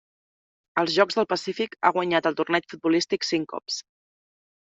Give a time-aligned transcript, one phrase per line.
[0.83, 3.77] Als Jocs del Pacífic ha guanyat el torneig futbolístic cinc cops.